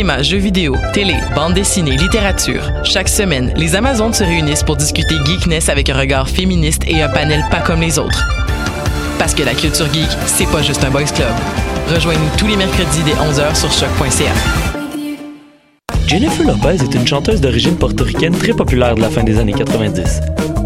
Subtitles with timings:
[0.00, 2.62] Cinéma, jeux vidéo, télé, bande dessinée, littérature.
[2.84, 7.08] Chaque semaine, les Amazones se réunissent pour discuter geekness avec un regard féministe et un
[7.10, 8.26] panel pas comme les autres.
[9.18, 11.28] Parce que la culture geek, c'est pas juste un boys club.
[11.92, 14.32] Rejoignez-nous tous les mercredis dès 11h sur choc.ca.
[16.06, 20.22] Jennifer Lopez est une chanteuse d'origine portoricaine très populaire de la fin des années 90.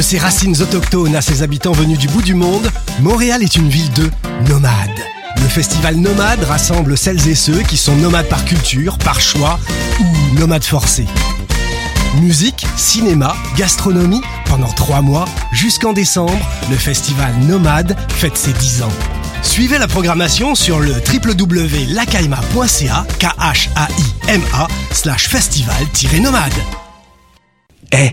[0.00, 2.70] De ses racines autochtones à ses habitants venus du bout du monde,
[3.00, 4.08] Montréal est une ville de
[4.48, 4.88] nomades.
[5.36, 9.60] Le festival Nomade rassemble celles et ceux qui sont nomades par culture, par choix
[10.00, 10.06] ou
[10.38, 11.04] nomades forcés.
[12.18, 18.92] Musique, cinéma, gastronomie, pendant trois mois, jusqu'en décembre, le festival Nomade fête ses 10 ans.
[19.42, 26.54] Suivez la programmation sur le www.lacaima.ca, k h a i m a slash festival-nomade.
[27.92, 28.12] Eh,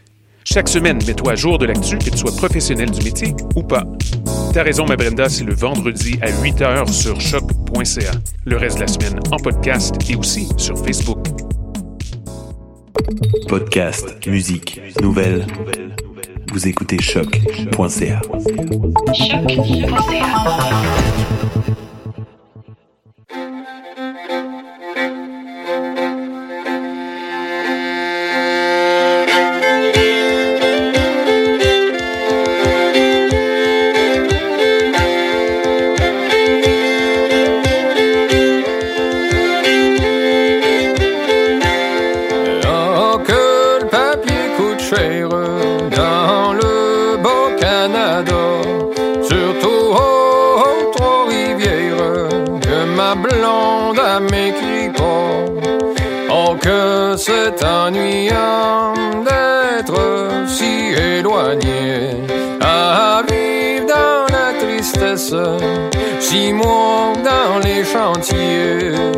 [0.43, 3.83] Chaque semaine, mets-toi à jour de l'actu, que tu sois professionnel du métier ou pas.
[4.53, 8.11] T'as raison, ma Brenda, c'est le vendredi à 8h sur choc.ca.
[8.45, 11.25] Le reste de la semaine en podcast et aussi sur Facebook.
[13.47, 15.45] Podcast, musique, nouvelles.
[16.51, 18.21] Vous écoutez choc.ca.
[57.57, 62.15] c'est ennuyant d'être si éloigné,
[62.61, 65.33] à vivre dans la tristesse,
[66.19, 69.10] six mois dans les chantiers.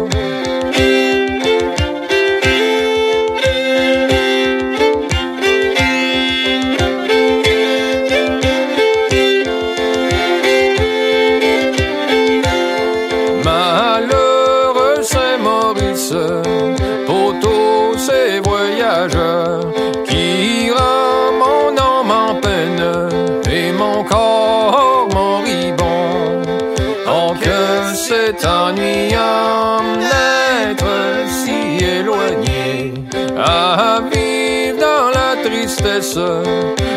[33.38, 36.17] À vivre dans la tristesse,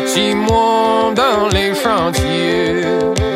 [0.05, 3.26] six mois dans les chantiers.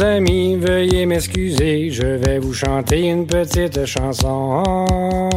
[0.00, 5.28] Amis, veuillez m'excuser, je vais vous chanter une petite chanson.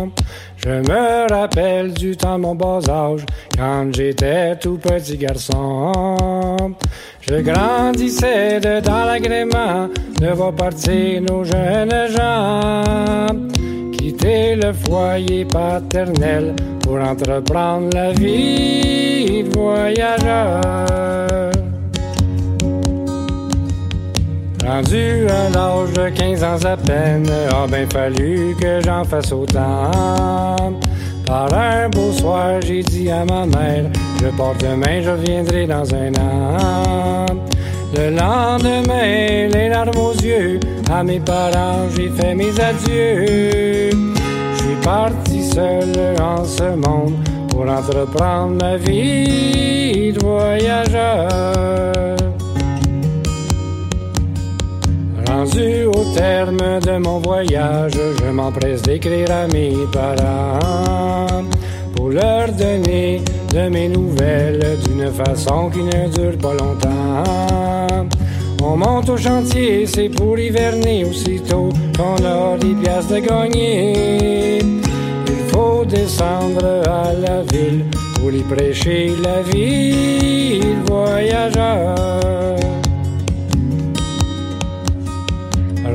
[0.56, 3.26] Je me rappelle du temps de mon bas âge,
[3.58, 6.74] quand j'étais tout petit garçon.
[7.20, 9.90] Je grandissais de dans l'agrément
[10.22, 13.36] de voir partir nos jeunes gens.
[13.92, 20.65] Quitter le foyer paternel pour entreprendre la vie de voyageur.
[24.66, 29.92] Rendu à l'âge de 15 ans à peine, a bien fallu que j'en fasse autant.
[31.26, 33.92] Par un beau soir, j'ai dit à ma mère,
[34.22, 37.26] je porte demain, je reviendrai dans un an.
[37.96, 40.60] Le lendemain, les larmes aux yeux,
[40.92, 43.92] à mes parents, j'ai fait mes adieux.
[43.92, 47.14] Je suis parti seul en ce monde
[47.50, 52.25] pour entreprendre ma vie de voyageur.
[55.46, 61.44] Au terme de mon voyage, je m'empresse d'écrire à mes parents
[61.96, 63.22] pour leur donner
[63.54, 68.08] de mes nouvelles d'une façon qui ne dure pas longtemps.
[68.64, 74.58] On monte au chantier, c'est pour hiverner aussitôt qu'on a des pièces de gagner.
[74.58, 77.86] Il faut descendre à la ville
[78.16, 81.96] pour y prêcher la vie, voyageur.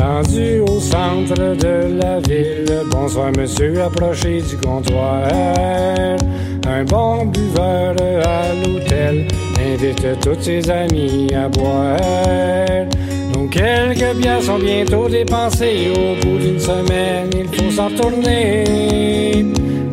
[0.00, 5.28] Rendu au centre de la ville, bonsoir monsieur, approchez du comptoir.
[6.66, 9.26] Un bon buveur à l'hôtel
[9.58, 11.98] invite tous ses amis à boire.
[13.34, 15.92] Donc quelques bières sont bientôt dépensées.
[15.94, 19.44] Au bout d'une semaine, il faut s'en retourner.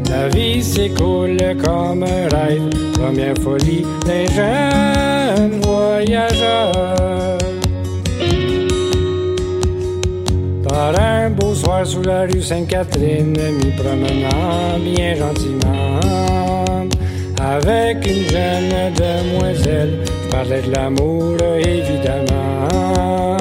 [0.09, 7.36] La vie s'écoule comme un rêve, première folie d'un jeune voyageur.
[10.79, 15.99] Un beau soir sous la rue Sainte-Catherine, m'y promenant bien gentiment.
[17.41, 23.37] Avec une jeune demoiselle, je parlais de l'amour évidemment.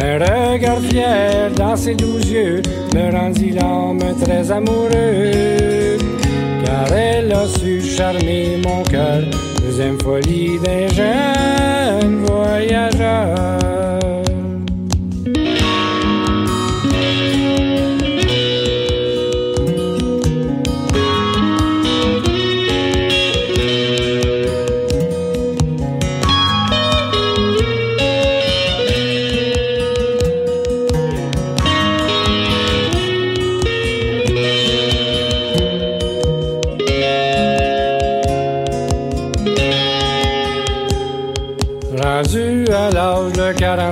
[0.00, 2.62] Un regard fier dans ses doux yeux
[2.94, 5.98] me rendit l'âme très amoureux.
[6.64, 9.20] Car elle a su charmer mon cœur,
[9.62, 13.81] deuxième folie d'un jeune voyageur.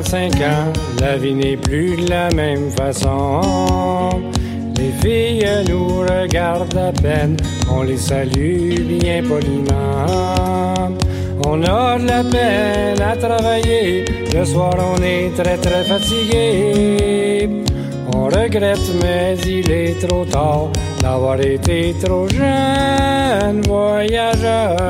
[0.02, 4.22] 45 ans, la vie n'est plus de la même façon.
[4.78, 7.36] Les filles nous regardent à peine,
[7.70, 10.88] on les salue bien poliment.
[11.44, 17.50] On a de la peine à travailler, le soir on est très très fatigué.
[18.14, 20.70] On regrette, mais il est trop tard
[21.02, 24.88] d'avoir été trop jeune voyageur.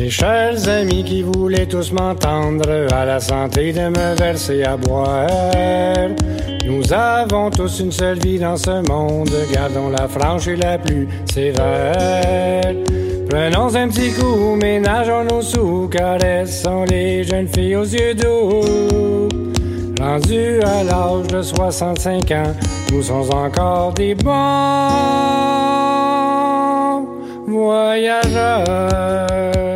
[0.00, 5.28] Mes chers amis qui voulaient tous m'entendre, à la santé de me verser à boire.
[6.64, 11.06] Nous avons tous une seule vie dans ce monde, gardons la franche et la plus
[11.30, 12.74] sévère.
[13.28, 19.28] Prenons un petit coup, ménageons nos sous, caressons les jeunes filles aux yeux doux.
[20.00, 22.54] Rendus à l'âge de 65 ans,
[22.90, 24.32] nous sommes encore des bons
[27.46, 29.71] voyageurs.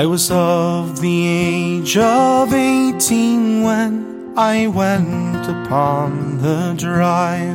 [0.00, 7.54] I was of the age of eighteen when I went upon the drive.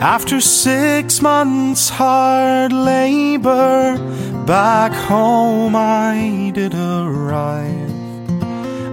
[0.00, 3.98] After six months' hard labor,
[4.46, 7.92] back home I did arrive.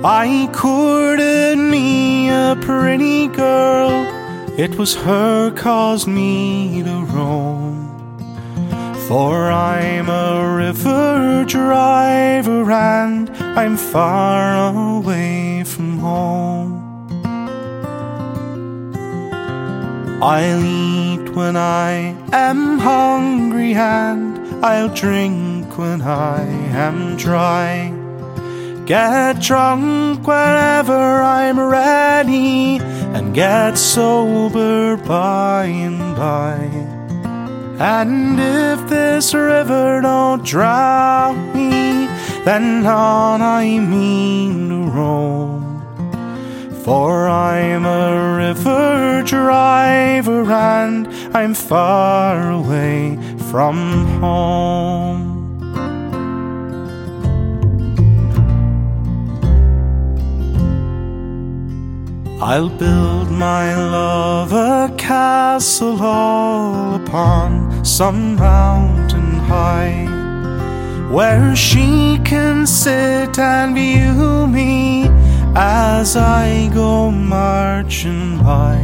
[0.04, 3.92] I courted me a pretty girl,
[4.60, 7.81] it was her caused me to roam.
[9.12, 16.72] For I'm a river driver and I'm far away from home.
[20.24, 27.92] I'll eat when I am hungry and I'll drink when I am dry.
[28.86, 36.71] Get drunk whenever I'm ready and get sober by and by.
[37.84, 42.06] And if this river don't drown me,
[42.46, 45.82] then on I mean to roam.
[46.84, 53.18] For I'm a river driver and I'm far away
[53.50, 55.32] from home.
[62.44, 70.06] I'll build my love a castle all upon some mountain high,
[71.12, 75.10] where she can sit and view me
[75.56, 78.78] as I go marching by.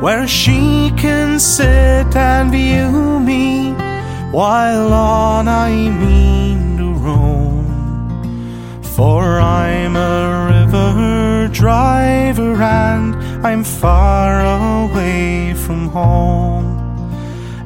[0.00, 3.72] Where she can sit and view me
[4.30, 8.82] while on I mean to roam.
[8.82, 13.14] For I'm a river driver and
[13.46, 16.69] I'm far away from home.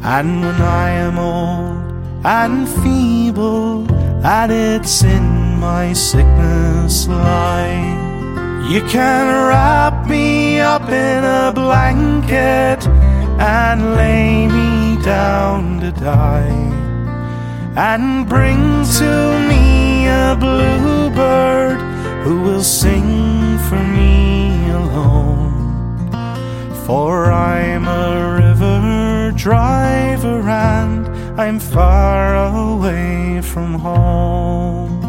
[0.07, 3.91] And when I am old and feeble,
[4.23, 12.87] and it's in my sickness lie, you can wrap me up in a blanket
[13.41, 16.75] and lay me down to die
[17.77, 21.81] and bring to me a bluebird
[22.25, 26.11] who will sing for me alone.
[26.85, 29.04] For I'm a river
[29.37, 31.09] driver and
[31.41, 35.05] I'm far away from home.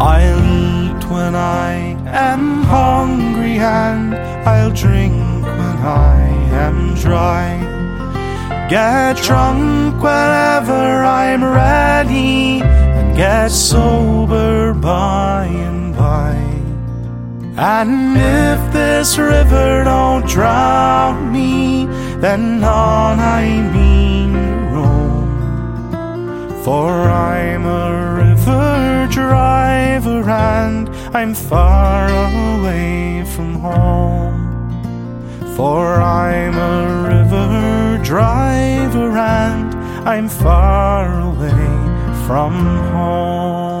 [0.00, 4.14] I'll eat when I am hungry and
[4.48, 6.20] I'll drink when I
[6.66, 7.76] am dry.
[8.68, 15.75] Get drunk whenever I'm ready and get sober by and by.
[17.58, 21.86] And if this river don't drown me,
[22.20, 24.34] then on I mean
[24.74, 26.62] roam.
[26.62, 34.36] For I'm a river driver and I'm far away from home.
[35.56, 39.74] For I'm a river driver and
[40.06, 42.52] I'm far away from
[42.92, 43.75] home.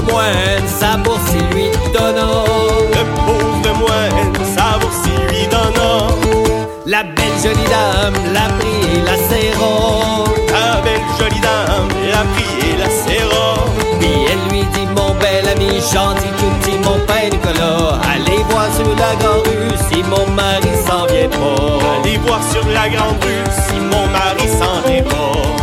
[0.00, 0.96] Pauvre moine sa
[1.54, 2.44] lui donna
[2.92, 6.14] Le pauvre moine sa boursier lui donna
[6.86, 12.68] La belle jolie dame la prit et la serra La belle jolie dame la prit
[12.68, 13.54] et la serra
[13.98, 18.68] Puis elle lui dit mon bel ami gentil tout petit mon père Nicolas Allez voir
[18.74, 22.00] sur la grande rue si mon mari s'en vient pas.
[22.00, 25.57] Allez voir sur la grande rue si mon mari s'en vient pas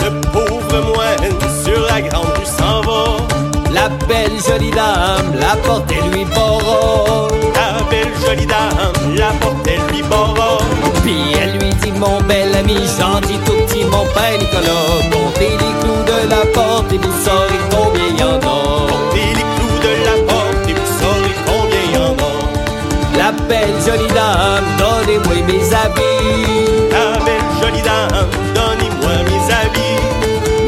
[0.00, 1.34] Le pauvre moine
[1.64, 3.18] sur la grande rue s'en va.
[3.72, 9.66] La belle jolie dame la porte et lui barra La belle jolie dame la porte
[9.66, 10.58] elle lui barra
[11.02, 15.74] Puis elle lui dit mon bel ami gentil tout petit mon père Nicolas Comptez les
[15.80, 18.90] clous de la porte et vous saurez combien y en a.
[18.90, 23.18] Comptez les clous de la porte et vous saurez combien y en a.
[23.18, 26.67] La belle jolie dame donnez-moi mes habits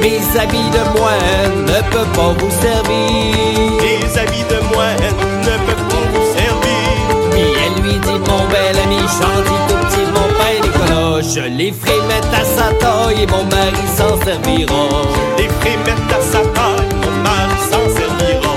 [0.00, 3.36] Mes habits de moine ne peuvent pas vous servir.
[3.82, 4.96] Les habits de moine
[5.42, 7.30] ne peuvent pas vous servir.
[7.30, 11.72] Puis elle lui dit mon bel ami gentil tout petit mon père Nicolas Je les
[11.72, 14.88] ferai mettre à sa taille et mon mari s'en servira.
[15.36, 18.54] Les ferai mettre à sa taille, mon mari s'en servira.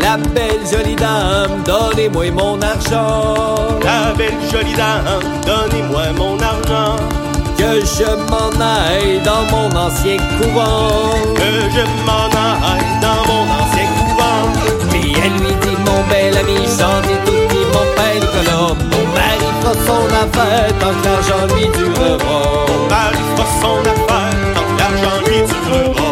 [0.00, 3.78] La belle jolie dame donnez-moi mon argent.
[3.82, 7.21] La belle jolie dame donnez-moi mon argent
[7.62, 11.14] Que je m'en aille dans mon ancien couvent.
[11.36, 14.50] Que je m'en aille dans mon ancien couvent.
[14.90, 19.48] Puis elle lui dit mon bel ami gentil tout petit mon père Nicolas Mon mari
[19.60, 22.42] fera son affaire tant que l'argent lui durera.
[22.66, 26.10] Mon mari fera son affaire tant que l'argent lui durera.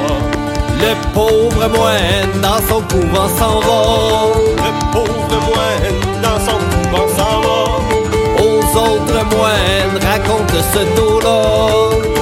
[0.83, 3.83] Le pauvre moine dans son couvent s'en va.
[4.57, 6.20] Le pauvre moine
[8.77, 11.43] autres moines raconte ce tour-là.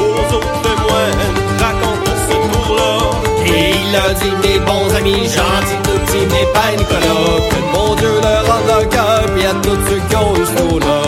[0.01, 1.29] Aux autres moines
[1.59, 3.11] raconte ce tour-là.
[3.47, 7.95] Et il a dit mes bons amis gentils tout petits mes pères Nicolas Que mon
[7.97, 11.01] Dieu leur rende leur cœur Puis à tous ceux qui ont eu ce tour-là.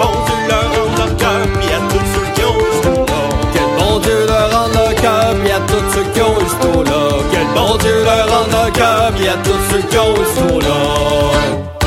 [0.00, 3.22] Bon Dieu leur rende leur cœur Puis à tous ceux qui ont eu ce tour-là.
[3.54, 6.66] Que bon Dieu leur rende leur cœur Puis à tous ceux qui ont eu ce
[6.66, 7.02] tour-là.
[7.32, 10.48] Que bon Dieu leur rende leur cœur Puis à tous ceux qui ont eu ce
[10.48, 11.77] tour-là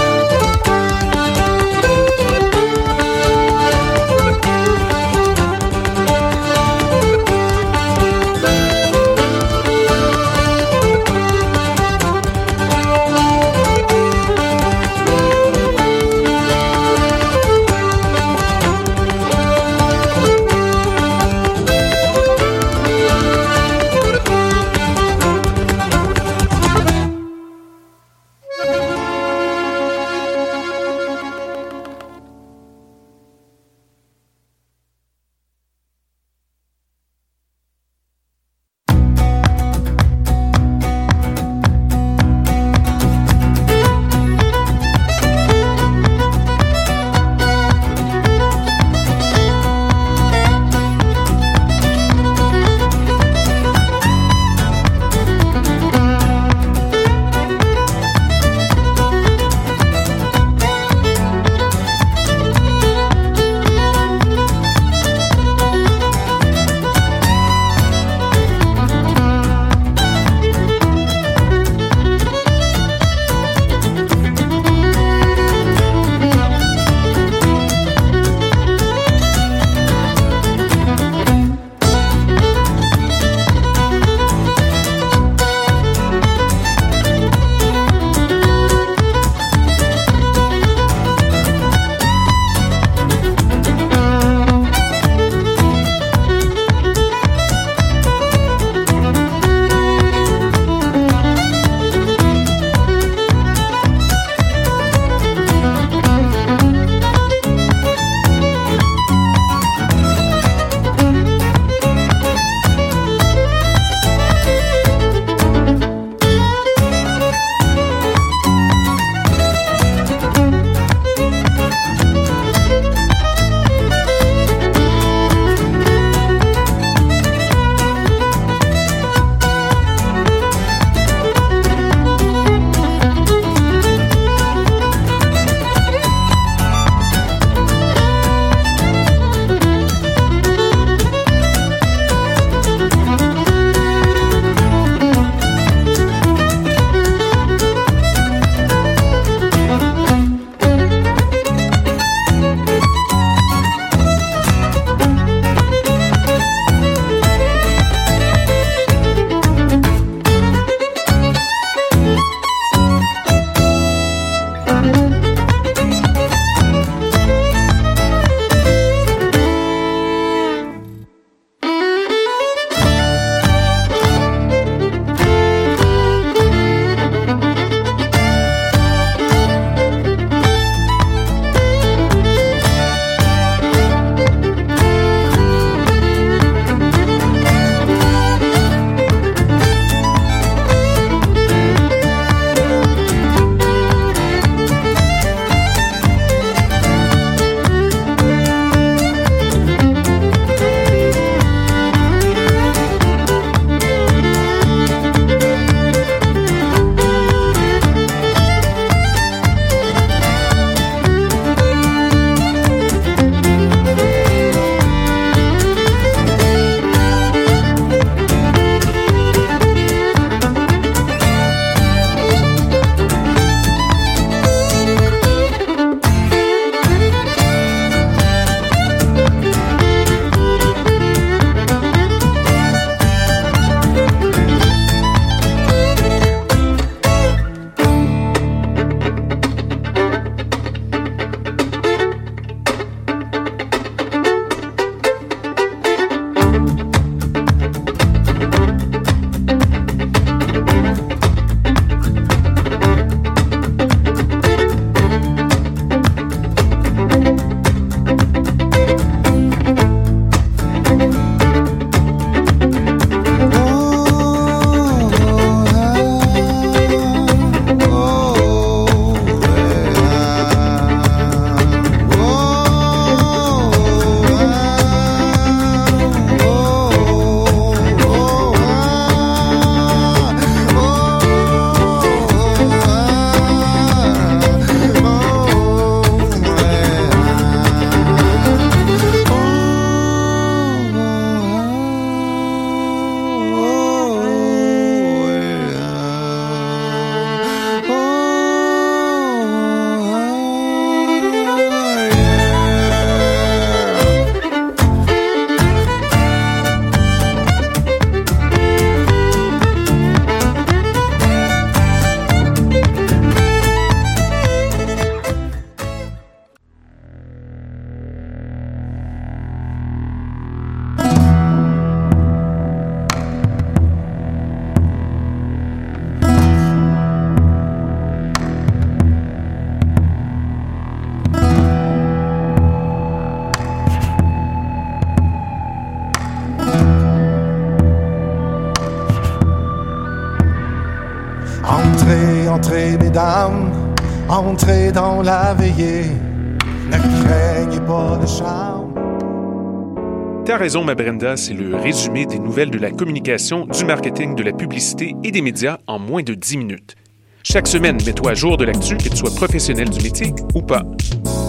[350.62, 354.54] raison, ma Brenda, c'est le résumé des nouvelles de la communication, du marketing, de la
[354.54, 356.96] publicité et des médias en moins de 10 minutes.
[357.42, 360.84] Chaque semaine, mets-toi à jour de l'actu, que tu sois professionnel du métier ou pas.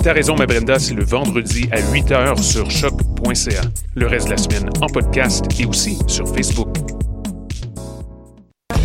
[0.03, 3.61] T'as raison, ma Brenda, c'est le vendredi à 8h sur choc.ca.
[3.95, 6.75] Le reste de la semaine en podcast et aussi sur Facebook.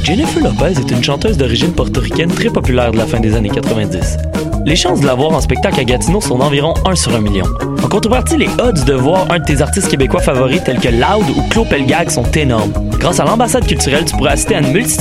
[0.03, 4.17] Jennifer Lopez est une chanteuse d'origine portoricaine très populaire de la fin des années 90.
[4.65, 7.45] Les chances de la voir en spectacle à Gatineau sont d'environ 1 sur 1 million.
[7.87, 11.29] En contrepartie, les odds de voir un de tes artistes québécois favoris tels que Loud
[11.29, 12.73] ou Claude Pelgag sont énormes.
[12.99, 14.95] Grâce à l'ambassade culturelle, tu pourras assister à une multitude